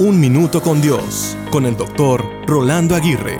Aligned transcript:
Un 0.00 0.20
Minuto 0.20 0.62
con 0.62 0.80
Dios, 0.80 1.36
con 1.50 1.66
el 1.66 1.76
doctor 1.76 2.24
Rolando 2.46 2.94
Aguirre. 2.94 3.36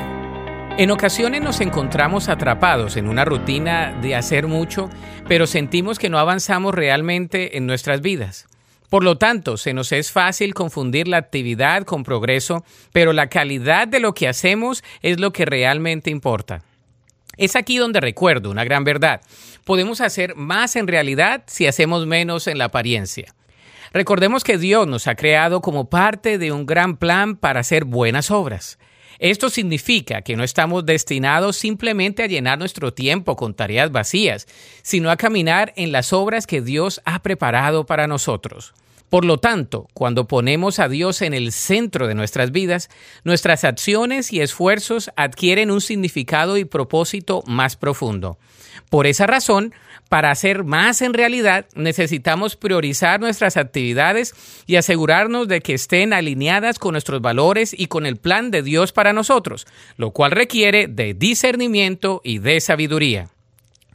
En 0.77 0.91
ocasiones 0.91 1.41
nos 1.41 1.61
encontramos 1.61 2.29
atrapados 2.29 2.96
en 2.96 3.08
una 3.08 3.25
rutina 3.25 3.96
de 4.02 4.17
hacer 4.17 4.49
mucho, 4.49 4.91
pero 5.29 5.47
sentimos 5.47 6.00
que 6.00 6.08
no 6.08 6.18
avanzamos 6.18 6.75
realmente 6.75 7.57
en 7.57 7.68
nuestras 7.68 8.00
vidas. 8.00 8.48
Por 8.91 9.05
lo 9.05 9.16
tanto, 9.18 9.57
se 9.57 9.73
nos 9.73 9.93
es 9.93 10.11
fácil 10.11 10.52
confundir 10.52 11.07
la 11.07 11.18
actividad 11.18 11.84
con 11.84 12.02
progreso, 12.02 12.64
pero 12.93 13.12
la 13.12 13.29
calidad 13.29 13.86
de 13.86 14.00
lo 14.00 14.12
que 14.12 14.27
hacemos 14.27 14.82
es 15.00 15.20
lo 15.20 15.32
que 15.32 15.45
realmente 15.45 16.11
importa. 16.11 16.64
Es 17.36 17.54
aquí 17.54 17.77
donde 17.77 18.00
recuerdo 18.00 18.50
una 18.50 18.64
gran 18.64 18.82
verdad. 18.82 19.20
Podemos 19.64 20.00
hacer 20.00 20.34
más 20.34 20.75
en 20.75 20.88
realidad 20.88 21.45
si 21.46 21.68
hacemos 21.68 22.04
menos 22.04 22.48
en 22.48 22.59
la 22.59 22.64
apariencia. 22.64 23.32
Recordemos 23.93 24.45
que 24.45 24.59
Dios 24.59 24.86
nos 24.86 25.07
ha 25.07 25.14
creado 25.14 25.61
como 25.61 25.89
parte 25.89 26.39
de 26.39 26.52
un 26.52 26.66
gran 26.66 26.96
plan 26.96 27.36
para 27.36 27.61
hacer 27.61 27.85
buenas 27.85 28.30
obras. 28.30 28.79
Esto 29.18 29.50
significa 29.50 30.22
que 30.22 30.36
no 30.36 30.44
estamos 30.44 30.86
destinados 30.86 31.57
simplemente 31.57 32.22
a 32.22 32.28
llenar 32.28 32.58
nuestro 32.58 32.94
tiempo 32.94 33.34
con 33.34 33.54
tareas 33.54 33.90
vacías, 33.90 34.46
sino 34.82 35.10
a 35.10 35.16
caminar 35.16 35.72
en 35.77 35.90
las 35.90 36.12
obras 36.12 36.46
que 36.46 36.60
Dios 36.60 37.00
ha 37.04 37.20
preparado 37.22 37.84
para 37.84 38.06
nosotros. 38.06 38.74
Por 39.08 39.24
lo 39.24 39.38
tanto, 39.38 39.88
cuando 39.94 40.28
ponemos 40.28 40.78
a 40.78 40.88
Dios 40.88 41.22
en 41.22 41.32
el 41.32 41.52
centro 41.52 42.06
de 42.06 42.14
nuestras 42.14 42.52
vidas, 42.52 42.90
nuestras 43.24 43.64
acciones 43.64 44.32
y 44.32 44.40
esfuerzos 44.40 45.10
adquieren 45.16 45.70
un 45.70 45.80
significado 45.80 46.58
y 46.58 46.66
propósito 46.66 47.42
más 47.46 47.76
profundo. 47.76 48.38
Por 48.90 49.06
esa 49.06 49.26
razón, 49.26 49.72
para 50.08 50.30
hacer 50.30 50.64
más 50.64 51.02
en 51.02 51.14
realidad, 51.14 51.66
necesitamos 51.74 52.56
priorizar 52.56 53.20
nuestras 53.20 53.56
actividades 53.56 54.34
y 54.66 54.76
asegurarnos 54.76 55.48
de 55.48 55.60
que 55.60 55.74
estén 55.74 56.12
alineadas 56.12 56.78
con 56.78 56.92
nuestros 56.92 57.20
valores 57.20 57.74
y 57.78 57.86
con 57.86 58.06
el 58.06 58.16
plan 58.16 58.50
de 58.50 58.62
Dios 58.62 58.92
para 58.92 59.12
nosotros, 59.12 59.66
lo 59.96 60.11
cual 60.12 60.33
requiere 60.33 60.86
de 60.86 61.14
discernimiento 61.14 62.20
y 62.24 62.38
de 62.38 62.61
sabiduría. 62.61 63.28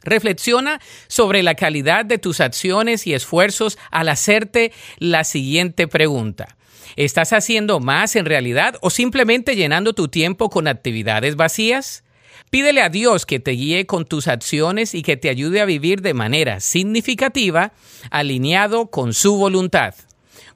Reflexiona 0.04 0.80
sobre 1.08 1.42
la 1.42 1.54
calidad 1.54 2.04
de 2.04 2.18
tus 2.18 2.40
acciones 2.40 3.06
y 3.06 3.14
esfuerzos 3.14 3.78
al 3.90 4.08
hacerte 4.08 4.72
la 4.98 5.24
siguiente 5.24 5.88
pregunta. 5.88 6.56
¿Estás 6.96 7.32
haciendo 7.32 7.80
más 7.80 8.14
en 8.14 8.24
realidad 8.24 8.76
o 8.80 8.90
simplemente 8.90 9.56
llenando 9.56 9.94
tu 9.94 10.08
tiempo 10.08 10.50
con 10.50 10.68
actividades 10.68 11.36
vacías? 11.36 12.04
Pídele 12.50 12.82
a 12.82 12.88
Dios 12.88 13.26
que 13.26 13.40
te 13.40 13.50
guíe 13.52 13.86
con 13.86 14.04
tus 14.04 14.28
acciones 14.28 14.94
y 14.94 15.02
que 15.02 15.16
te 15.16 15.28
ayude 15.28 15.60
a 15.60 15.64
vivir 15.64 16.02
de 16.02 16.14
manera 16.14 16.60
significativa, 16.60 17.72
alineado 18.10 18.86
con 18.90 19.12
su 19.12 19.36
voluntad. 19.36 19.94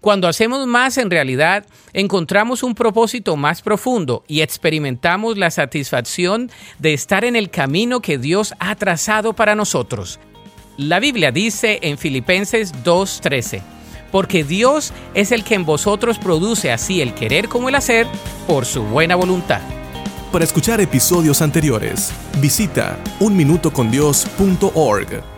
Cuando 0.01 0.29
hacemos 0.29 0.67
más 0.67 0.99
en 0.99 1.11
realidad, 1.11 1.67
encontramos 1.93 2.63
un 2.63 2.75
propósito 2.75 3.37
más 3.37 3.63
profundo 3.63 4.25
y 4.29 4.43
experimentamos 4.43 5.37
la 5.37 5.51
satisfacción 5.51 6.51
de 6.79 6.95
estar 6.95 7.25
en 7.25 7.37
el 7.37 7.51
camino 7.51 8.01
que 8.01 8.19
Dios 8.19 8.55
ha 8.59 8.75
trazado 8.77 9.33
para 9.33 9.55
nosotros. 9.55 10.21
La 10.77 11.01
Biblia 11.01 11.33
dice 11.33 11.81
en 11.83 11.99
Filipenses 11.99 12.73
2.13, 12.85 13.61
porque 14.13 14.45
Dios 14.45 14.93
es 15.15 15.33
el 15.33 15.43
que 15.43 15.55
en 15.55 15.65
vosotros 15.65 16.19
produce 16.19 16.71
así 16.71 17.03
el 17.03 17.15
querer 17.15 17.49
como 17.49 17.69
el 17.69 17.75
hacer 17.75 18.07
por 18.47 18.65
su 18.65 18.85
buena 18.85 19.17
voluntad. 19.17 19.61
Para 20.33 20.45
escuchar 20.45 20.81
episodios 20.81 21.43
anteriores, 21.43 22.13
visita 22.41 22.97
unminutocondios.org. 23.19 25.38